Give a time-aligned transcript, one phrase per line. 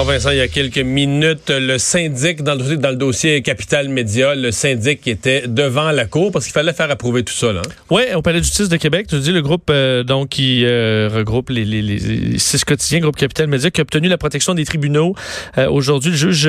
[0.00, 4.50] Oh Vincent, il y a quelques minutes, le syndic dans le, dossier- Capital Média, le
[4.50, 7.52] syndic qui était devant la cour parce qu'il fallait faire approuver tout ça.
[7.52, 7.60] Là.
[7.66, 7.70] hein.
[7.90, 11.10] Oui, au Palais de justice de Québec, tu dis le groupe euh, donc qui euh,
[11.12, 15.14] regroupe les, six quotidiens, groupe Capital Média, qui a obtenu la protection des tribunaux.
[15.58, 16.44] Euh, Aujourd'hui, le juge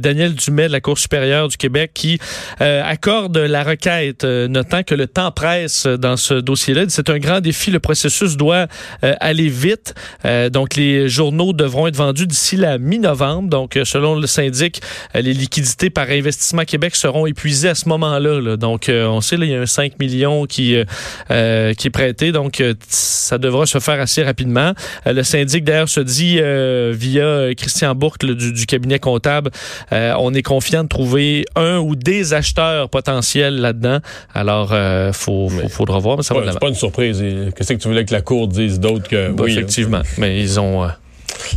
[0.00, 2.18] Daniel Dumais de la Cour supérieure du Québec qui
[2.60, 6.84] accorde la requête, notant que le temps presse dans ce dossier-là.
[6.88, 7.70] C'est un grand défi.
[7.70, 8.68] Le processus doit
[9.02, 9.94] aller vite.
[10.50, 13.48] Donc, les journaux devront être vendus d'ici la mi-novembre.
[13.50, 14.80] Donc, euh, selon le syndic,
[15.14, 18.40] euh, les liquidités par Investissement Québec seront épuisées à ce moment-là.
[18.40, 18.56] là.
[18.56, 20.76] Donc, euh, on sait, là, il y a un 5 millions qui,
[21.30, 22.32] euh, qui est prêté.
[22.32, 24.72] Donc, ça devra se faire assez rapidement.
[25.04, 29.50] Le syndic, d'ailleurs, se dit euh, via Christian Bourque du, du cabinet comptable,
[29.92, 33.98] euh, on est confiant de trouver un ou des acheteurs potentiels là-dedans.
[34.34, 36.58] Alors, euh, faut, faut- faudra voir, mais ça va de l'avant.
[36.60, 37.22] c'est pas une surprise.
[37.56, 40.02] Qu'est-ce que tu voulais que la cour dise d'autre que Bah, oui, effectivement.
[40.18, 40.86] Mais ils ont,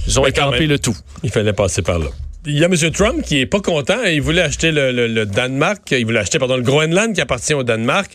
[0.07, 0.63] ils ont même.
[0.69, 0.95] le tout.
[1.23, 2.07] Il fallait passer par là.
[2.45, 2.75] Il y a M.
[2.91, 4.01] Trump qui est pas content.
[4.05, 5.81] Il voulait acheter le, le- le Danemark.
[5.91, 8.09] Il voulait acheter, pardon, le Groenland qui appartient au Danemark.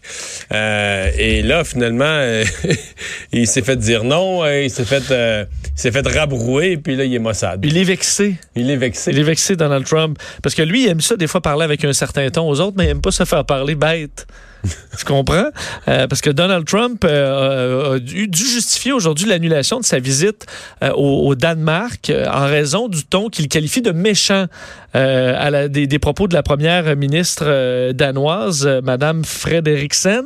[0.50, 2.40] Euh, et là, finalement,
[3.32, 4.42] il s'est fait dire non.
[4.42, 5.44] euh, Il s'est fait, euh,
[5.76, 6.78] il s'est fait rabrouer.
[6.78, 7.60] Puis là, il est maussade.
[7.64, 8.36] Il est vexé.
[8.56, 9.10] Il est vexé.
[9.10, 10.18] Il est vexé, Donald Trump.
[10.42, 12.76] Parce que lui, il aime ça, des fois, parler avec un certain ton aux autres,
[12.78, 14.26] mais il aime pas se faire parler bête.
[14.98, 15.50] Tu comprends?
[15.88, 20.46] Euh, parce que Donald Trump euh, a dû, justifier aujourd'hui l'annulation de sa visite
[20.82, 24.46] euh, au, Danemark en raison du ton qu'il qualifie de méchant
[24.96, 30.22] euh, à la, des, des propos de la première ministre euh, danoise, euh, Madame Frederiksen,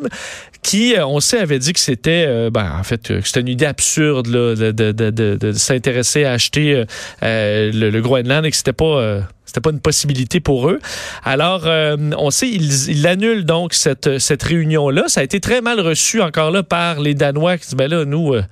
[0.63, 3.67] qui, euh, on sait, avait dit que c'était, ben, en fait, que c'était une idée
[3.67, 6.85] absurde là, de, de, de, de- s'intéresser à acheter
[7.23, 10.79] euh, le, le Groenland et que c'était pas, c'était pas une possibilité pour eux.
[11.25, 15.05] Alors, euh, on sait, ils, ils annulent donc cette, cette réunion-là.
[15.07, 18.05] Ça a été très mal reçu encore là par les Danois qui disent, ben là,
[18.05, 18.43] nous, euh,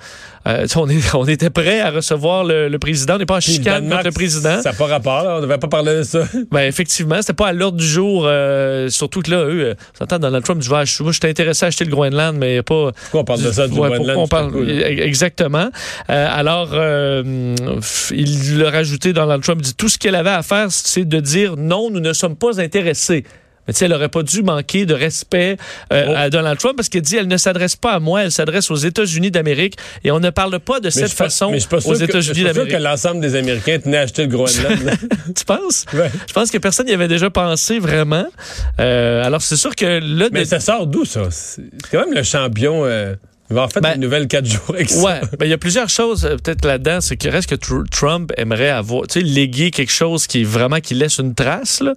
[0.47, 3.17] euh, on, est, on était prêts à recevoir le, le président.
[3.17, 4.63] On n'est pas en chicane Danemark, contre le président.
[4.63, 5.23] Ça n'a pas rapport.
[5.25, 5.35] Là.
[5.35, 6.21] On ne devait pas parler de ça.
[6.53, 8.25] Ben effectivement, c'était pas à l'ordre du jour.
[8.27, 11.01] euh, surtout que là, eux, euh, s'entend Donald Trump du vache.
[11.01, 12.93] Moi, j'étais intéressé à acheter le Groenland, mais pas.
[12.93, 14.17] Pourquoi on parle de ça du Ouais, Groenland?
[14.19, 14.89] on parle là?
[14.91, 15.69] exactement.
[16.11, 17.55] Euh, alors, euh,
[18.13, 19.13] il l'a rajouté.
[19.13, 22.13] Donald Trump dit tout ce qu'elle avait à faire, c'est de dire non, nous ne
[22.13, 23.25] sommes pas intéressés.
[23.67, 25.57] Mais tu sais, elle aurait pas dû manquer de respect
[25.93, 26.13] euh, Oh.
[26.17, 28.77] à Donald Trump parce qu'elle dit elle ne s'adresse pas à moi, elle s'adresse aux
[28.77, 31.59] États-Unis d'Amérique et on ne parle pas de Mais cette je suis pas- façon mais
[31.59, 32.85] je suis sûr aux que- États-Unis Je suis pas sûr que d'Amérique.
[32.85, 34.91] l'ensemble des Américains tenaient à acheter le Groenland.
[35.37, 35.85] Tu penses?
[35.93, 36.11] Ouais.
[36.29, 38.27] Je pense que personne n'y avait déjà pensé vraiment.
[38.81, 41.23] Euh, alors c'est sûr que là, Mais de- ça sort d'où, ça?
[41.31, 42.85] C'est c'est quand même le champion.
[42.85, 43.15] euh,
[43.51, 45.01] il va en fait Ben, une nouvelle quatre jours avec ça.
[45.03, 47.01] Ouais, ben, il y a plusieurs choses euh, peut-être là-dedans.
[47.01, 50.45] C'est qu'il reste que Tr- Trump aimerait avoir, tu sais, léguer quelque chose qui est
[50.45, 51.81] vraiment qui laisse une trace.
[51.81, 51.95] Là.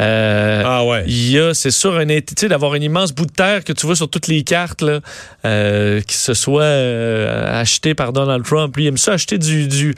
[0.00, 1.04] Euh, Ah ouais.
[1.06, 3.64] Il y a, c'est sûr, un, int- tu sais, d'avoir un immense bout de terre
[3.64, 5.00] que tu vois sur toutes les cartes, là,
[5.44, 8.74] euh, qui se soit euh, acheté par Donald Trump.
[8.76, 9.94] Lui, il aime ça acheter du, du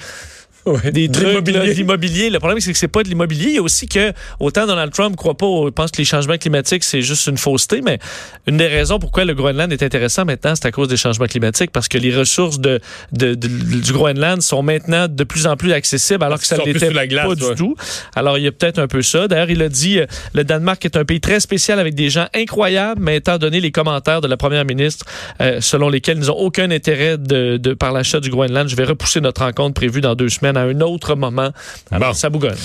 [0.69, 2.31] Ouais, des de trucs, de l'immobilier.
[2.31, 3.47] Le problème, c'est que c'est pas de l'immobilier.
[3.49, 6.85] Il y a aussi que, autant Donald Trump croit pas, pense que les changements climatiques,
[6.85, 7.99] c'est juste une fausseté, mais
[8.47, 11.71] une des raisons pourquoi le Groenland est intéressant maintenant, c'est à cause des changements climatiques,
[11.71, 12.81] parce que les ressources de,
[13.13, 13.49] de- de-
[13.81, 17.25] du Groenland sont maintenant de plus en plus accessibles, alors que ça ne l'était glace,
[17.25, 17.37] pas ouais.
[17.37, 17.75] du tout.
[18.15, 19.29] Alors, il y a peut-être un peu ça.
[19.29, 22.27] D'ailleurs, il a dit, euh, le Danemark est un pays très spécial avec des gens
[22.35, 25.07] incroyables, mais étant donné les commentaires de la première ministre,
[25.41, 28.85] euh, selon lesquels ils n'ont aucun intérêt de, de par l'achat du Groenland, je vais
[28.85, 31.51] repousser notre rencontre prévue dans deux semaines à un autre moment.
[31.91, 32.15] Alors, Bon?
[32.15, 32.57] ça bougonne.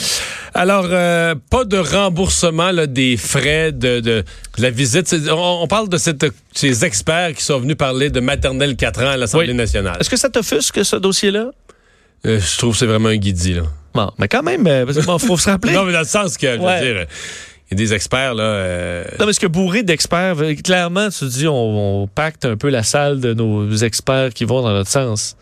[0.54, 4.24] Alors, euh, pas de remboursement là, des frais de, de-
[4.58, 5.16] de la visite.
[5.32, 9.10] On, on parle de cette, ces experts qui sont venus parler de maternelle 4 ans
[9.10, 9.54] à l'Assemblée Oui.
[9.56, 9.98] nationale.
[10.00, 11.52] Est-ce que ça t'offusque, ce dossier-là?
[12.26, 13.54] Euh, je trouve que c'est vraiment un guidi.
[13.56, 13.64] Là.
[13.94, 15.74] Bon, mais quand même, euh, parce que, bon, faut se rappeler.
[15.76, 16.68] Non, mais dans le sens que, je veux dire,
[17.02, 17.06] euh,
[17.72, 18.44] il y a des experts, là...
[18.44, 22.70] euh, Non, parce que bourré d'experts, euh, clairement, tu dis, on, on pacte un peu
[22.70, 25.36] la salle de nos experts qui vont dans notre sens.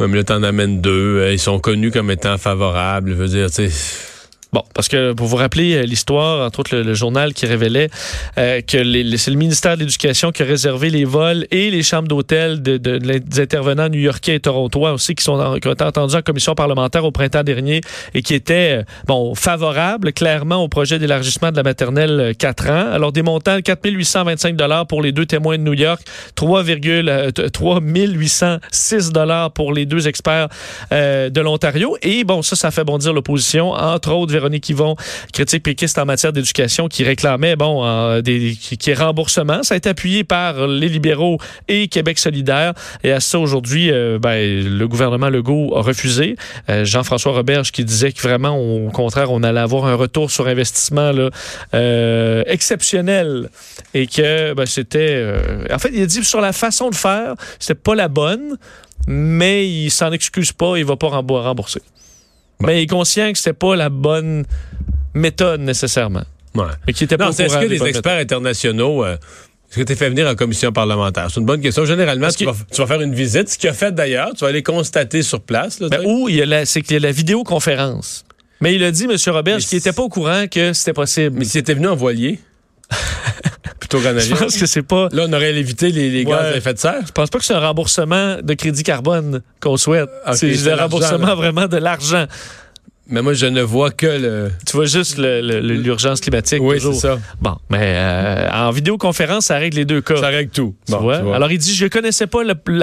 [0.00, 1.18] Ouais, mais là, t'en amènes deux.
[1.20, 3.10] euh, ils sont connus comme étant favorables.
[3.10, 4.17] Je veux dire, tu sais...
[4.50, 7.90] Bon, parce que pour vous rappeler euh, l'histoire, entre autres le, journal qui révélait
[8.38, 8.78] euh, que
[9.18, 12.78] c'est le ministère de l'Éducation qui a réservé les vols et les chambres d'hôtel de,
[12.78, 16.22] de- de des intervenants new-yorkais et torontois aussi qui, sont qui ont été entendus en
[16.22, 17.82] commission parlementaire au printemps dernier
[18.14, 22.70] et qui étaient euh, bon favorables clairement au projet d'élargissement de la maternelle euh, 4
[22.70, 22.90] ans.
[22.92, 26.00] Alors des montants 4825 dollars pour les deux témoins de New York,
[26.36, 30.48] 3, euh, t- 3806 dollars pour les deux experts
[30.90, 34.94] de l'Ontario et bon ça ça fait bondir l'opposition entre autres Véronique Yvon,
[35.32, 39.62] critique péquiste en matière d'éducation, qui réclamait bon euh, des qui, remboursement.
[39.64, 42.72] Ça a été appuyé par les libéraux et Québec solidaire.
[43.02, 46.36] Et à ça, aujourd'hui, euh, ben, le gouvernement Legault a refusé.
[46.68, 50.46] Euh, Jean-François Roberge qui disait que vraiment, au contraire, on allait avoir un retour sur
[50.46, 51.10] investissement
[52.46, 53.50] exceptionnel
[53.94, 55.24] et que ben, c'était...
[55.72, 58.56] en fait, il a dit sur la façon de faire, c'était pas la bonne,
[59.06, 61.54] mais il s'en excuse pas, il va pas rembour-
[62.62, 64.44] Mais il est conscient que c'était pas la bonne
[65.14, 66.24] méthode nécessairement.
[66.54, 66.64] Ouais.
[66.86, 69.04] Et qu'il était pas c'est est-ce courant que les experts internationaux.
[69.04, 69.16] euh,
[69.70, 71.28] est-ce que tu es fait venir en commission parlementaire?
[71.30, 71.84] C'est une bonne question.
[71.84, 74.30] Généralement, tu que- vas, tu vas faire une visite, ce qu'il a fait d'ailleurs.
[74.34, 75.78] Tu vas aller constater sur place.
[75.80, 78.24] là, Ben, ou il y a la, c'est qu'il y a la vidéoconférence.
[78.60, 79.10] Mais il a dit, M.
[79.10, 81.38] Mais qu'il n'était pas au courant que c'était possible.
[81.38, 82.40] Mais s'il était venu en voilier,
[83.78, 85.08] plutôt qu'en je avion, pense que c'est pas.
[85.12, 87.02] là, on aurait évité les, les gaz à effet de serre.
[87.06, 90.08] Je pense pas que c'est un remboursement de crédit carbone qu'on souhaite.
[90.26, 91.34] Ok, c'est le remboursement là.
[91.34, 92.26] vraiment de l'argent.
[93.10, 94.50] Mais moi, je ne vois que le.
[94.66, 96.58] Tu vois juste l'urgence climatique.
[96.60, 97.18] Oui, c'est ça.
[97.40, 100.16] Bon, mais euh, en vidéoconférence, ça règle les deux cas.
[100.16, 100.74] Ça règle tout.
[100.86, 101.16] Tu Bon, vois?
[101.18, 101.36] tu vois.
[101.36, 102.40] Alors, il dit, je connaissais pas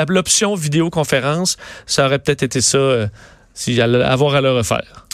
[0.08, 1.58] l'option vidéoconférence.
[1.86, 3.08] Ça aurait peut-être été ça, euh,
[3.54, 5.06] si avoir à le refaire.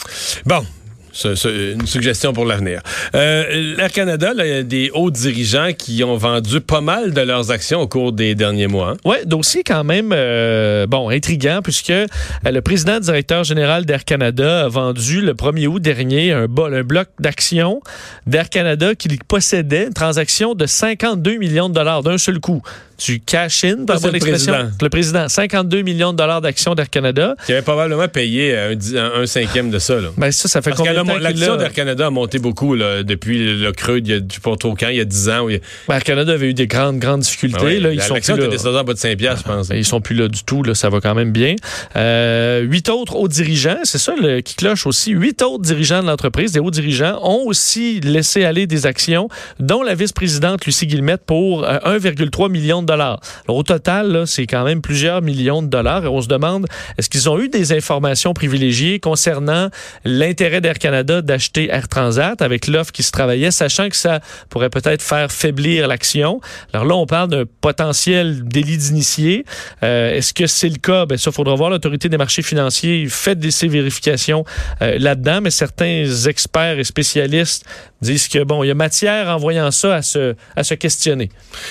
[0.46, 0.64] Bon.
[1.12, 1.34] C'est
[1.74, 2.80] une suggestion pour l'avenir.
[3.14, 7.12] Euh, L'Air Canada, là, il y a des hauts dirigeants qui ont vendu pas mal
[7.12, 8.90] de leurs actions au cours des derniers mois.
[8.92, 8.96] hein.
[9.04, 12.06] Oui, dossier quand même euh, bon intriguant puisque euh,
[12.44, 16.82] le président directeur général d'Air Canada a vendu le 1er août dernier un, bol- un
[16.82, 17.80] bloc d'actions
[18.26, 22.62] d'Air Canada qui possédait une transaction de 52 millions de dollars d'un seul coup.
[22.98, 24.70] Tu cash in, par c'est le président.
[24.80, 27.34] Le président, 52 millions de dollars d'actions d'Air Canada.
[27.46, 29.96] Qui avait probablement payé un, dix- un- un cinquième de ça.
[29.96, 30.08] Là.
[30.16, 31.56] Ben ça, ça fait Parce combien l'action l'a?
[31.58, 34.56] d'Air Canada a monté beaucoup là, depuis le creux, il y a, je sais pas
[34.56, 35.48] trop quand, il y a 10 ans.
[35.48, 35.50] a-
[35.88, 37.58] Ben, Air Canada avait eu des grandes, grandes difficultés.
[37.78, 38.80] Ah là, ils sont plus là.
[38.80, 39.68] en bas de 5 piastres, je pense.
[39.68, 41.56] Ben, Ils sont plus là du tout, là, ça va quand même bien.
[41.96, 45.10] Euh, huit autres hauts dirigeants, c'est ça le- qui cloche aussi.
[45.12, 49.28] Huit autres dirigeants de l'entreprise, des hauts dirigeants, ont aussi laissé aller des actions,
[49.60, 53.20] dont la vice-présidente Lucie Guillemette pour euh, 1,3 million de dollars.
[53.46, 56.04] Alors, au total, c'est quand même plusieurs millions de dollars.
[56.04, 56.66] Et on se demande,
[56.98, 59.68] est-ce qu'ils ont eu des informations privilégiées concernant
[60.04, 64.70] l'intérêt d'Air Canada d'acheter Air Transat avec l'offre qui se travaillait, sachant que ça pourrait
[64.70, 66.40] peut-être faire faiblir l'action.
[66.72, 69.44] Alors là, on parle d'un potentiel délit d'initié.
[69.82, 71.06] Euh, Est-ce que c'est le cas?
[71.06, 71.70] Ben, ça, il faudra voir.
[71.70, 74.44] L'autorité des marchés financiers fait des, ces vérifications
[74.82, 77.64] euh, là-dedans, mais certains experts et spécialistes
[78.00, 81.30] disent que, bon, il y a matière en voyant ça à se, à se questionner.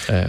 [0.10, 0.26] Euh,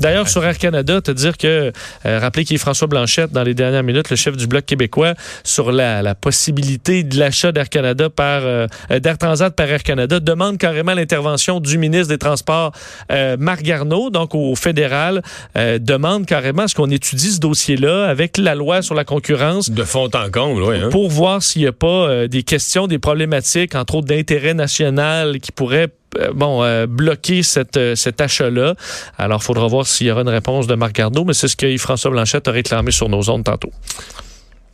[0.00, 1.72] D'ailleurs, sur Air Canada, te dire que,
[2.06, 5.14] euh, rappelez qu'il est François Blanchette, dans les dernières minutes, le chef du Bloc québécois,
[5.42, 10.20] sur la, la possibilité de l'achat d'Air Canada par, euh, d'Air Transat par Air Canada,
[10.20, 12.72] demande carrément l'intervention du ministre des Transports,
[13.10, 15.22] euh, Marc Garneau, donc au fédéral,
[15.56, 19.70] euh, demande carrément à ce qu'on étudie ce dossier-là avec la loi sur la concurrence
[19.70, 20.76] De fond en comble, oui.
[20.80, 20.90] Hein?
[20.90, 25.50] pour voir s'il n'y a pas des questions, des problématiques, entre autres d'intérêt national, qui
[25.50, 25.88] pourraient
[26.34, 28.74] bon, euh, bloquer cette, euh, cet achat-là.
[29.16, 31.56] Alors, il faudra voir s'il y aura une réponse de Marc Garneau, mais c'est ce
[31.56, 33.72] que Yves-François Blanchette a réclamé sur nos ondes tantôt.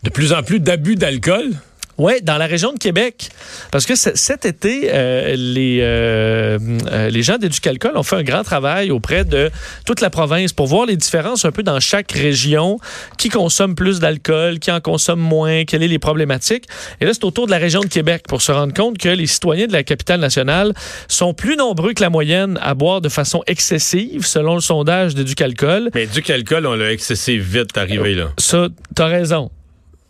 [0.03, 1.51] De plus en plus d'abus d'alcool.
[1.99, 3.31] Oui, dans la région de Québec.
[3.71, 6.59] Parce que cet été, euh, les, euh,
[6.91, 9.51] euh, les gens d'Éducalcool ont fait un grand travail auprès de
[9.87, 12.79] toute la province pour voir les différences un peu dans chaque région,
[13.17, 16.65] qui consomme plus d'alcool, qui en consomme moins, quelles sont les problématiques.
[17.01, 19.27] Et là, c'est autour de la région de Québec pour se rendre compte que les
[19.27, 20.73] citoyens de la capitale nationale
[21.09, 25.91] sont plus nombreux que la moyenne à boire de façon excessive, selon le sondage d'Éducalcool.
[25.95, 28.31] Mais du calcul, on l'a excessif vite arrivé, là.
[28.39, 29.51] Ça, t'as raison.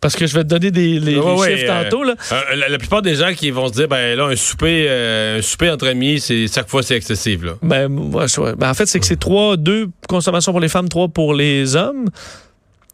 [0.04, 2.04] Parce que je vais te donner des les, Ouais, les ouais, chiffres euh, tantôt.
[2.04, 2.14] Là.
[2.30, 5.38] Euh, la, la plupart des gens qui vont se dire, ben là, un souper, euh,
[5.38, 7.54] un souper entre amis, c'est chaque fois c'est excessif, là.
[7.62, 10.90] Ben, moi, je- ben, en fait, c'est que c'est trois, deux consommations pour les femmes,
[10.90, 12.04] trois pour les hommes.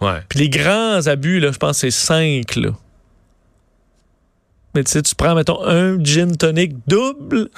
[0.00, 0.20] Ouais.
[0.28, 2.54] Puis les grands abus, là, je pense que c'est cinq.
[2.54, 2.70] Là.
[4.74, 7.48] Mais tu sais, tu prends, mettons, un gin tonic double.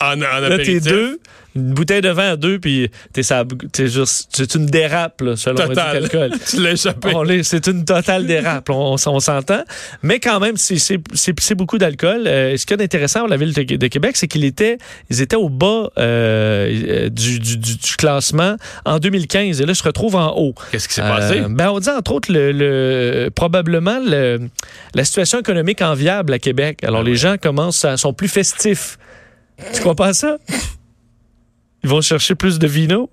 [0.00, 1.18] En, en Là, t'es deux.
[1.54, 3.22] Une bouteille de vin à deux, puis t'es,
[3.88, 5.56] juste, c'est une dérape, là, selon
[6.02, 6.32] l'alcool.
[6.50, 7.08] tu l'as échappé.
[7.44, 9.64] C'est une totale dérape, on, on s'entend.
[10.02, 10.76] Mais quand même, c'est,
[11.54, 12.26] beaucoup d'alcool.
[12.26, 14.76] Euh, ce qu'il y a d'intéressant pour la ville de, de Québec, c'est qu'ils étaient,
[15.08, 19.76] ils étaient au bas euh, du, du- du- du classement en 2015 et là, ils
[19.76, 20.54] se retrouvent en haut.
[20.72, 21.40] Qu'est-ce qui s'est passé?
[21.40, 24.50] Euh, ben, on dit entre autres le, le- probablement le-
[24.94, 26.84] la situation économique enviable à Québec.
[26.84, 28.98] Alors les gens commencent à sont plus festifs.
[29.72, 30.36] Tu crois pas à ça?
[31.82, 33.10] Ils vont chercher plus de vino.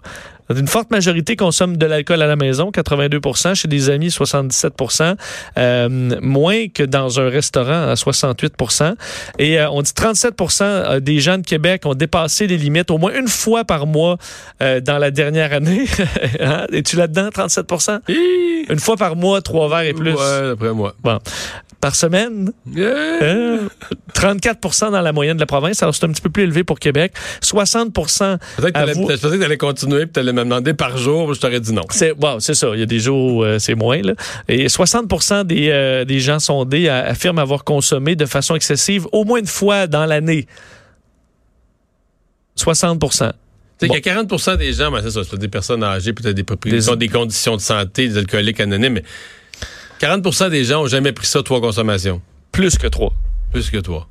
[0.50, 5.16] Une forte majorité consomme de l'alcool à la maison, 82% Chez des amis, 77%
[5.58, 5.90] Euh,
[6.22, 8.96] Moins que dans un restaurant, à 68%
[9.40, 12.98] Et euh, on dit 37% euh, des gens de Québec ont dépassé les limites au
[12.98, 14.18] moins une fois par mois
[14.62, 15.86] euh, dans la dernière année.
[16.40, 16.66] Hein?
[16.74, 18.00] Es-tu là-dedans, 37%
[18.70, 20.14] Une fois par mois, trois verres et plus.
[20.14, 20.94] Ouais, d'après moi.
[21.84, 22.54] Par semaine.
[22.78, 23.68] Euh, Euh,
[24.14, 25.84] 34% dans la moyenne de la province.
[25.84, 27.12] Alors, c'est un petit peu plus élevé pour Québec.
[27.42, 28.72] 60 Peut-être que
[29.22, 31.84] pensais que t'allais continuer puis t'allais me demander par jour, je t'aurais dit non.
[31.92, 32.70] c'est wow, c'est ça.
[32.74, 34.02] Il y a des jours où euh, c'est moins.
[34.02, 34.14] Là.
[34.48, 39.40] Et 60 des, euh, des gens sondés affirment avoir consommé de façon excessive au moins
[39.40, 40.48] une fois dans l'année.
[42.56, 43.32] 60 Tu sais,
[43.82, 43.94] il Bon.
[43.96, 46.80] y a 40% des gens, ben, c'est ça, c'est des personnes âgées, peut-être des propriétaires,
[46.80, 49.04] Des- qui ont des conditions de santé, des alcooliques anonymes, mais
[50.04, 52.22] 40% des gens ont jamais pris ça trois consommations.
[52.52, 53.14] Plus que 3.
[53.54, 54.06] Plus que toi.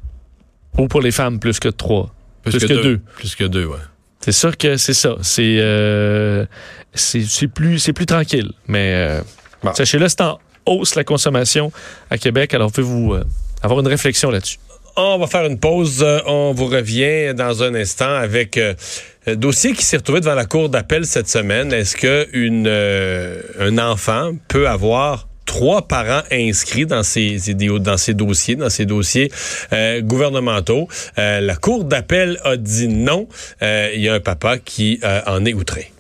[0.79, 2.15] Ou pour les femmes, plus que 3.
[2.43, 2.99] Plus, que, 2.
[3.17, 3.77] Plus que deux, ouais.
[4.21, 5.17] C'est sûr que c'est ça.
[5.21, 6.47] C'est euh,
[6.95, 8.53] c'est plus, c'est plus tranquille.
[8.69, 9.21] Mais euh,
[9.63, 9.75] Bon.
[9.75, 11.71] sachez-le, c'est en hausse la consommation
[12.09, 12.55] à Québec.
[12.55, 13.25] Alors, pouvez-vous euh,
[13.61, 14.59] avoir une réflexion là-dessus?
[14.97, 16.03] On va faire une pause.
[16.27, 20.71] On vous revient dans un instant avec un dossier qui s'est retrouvé devant la cour
[20.71, 21.71] d'appel cette semaine.
[21.73, 22.67] Est-ce que une,
[23.59, 27.37] un enfant peut avoir trois parents inscrits dans ces,
[27.79, 29.31] dans ces dossiers, dans ces dossiers
[29.75, 30.89] euh, gouvernementaux?
[31.19, 33.29] Euh, la cour d'appel a dit non.
[33.61, 35.92] Euh, Il y a un papa qui en est outré.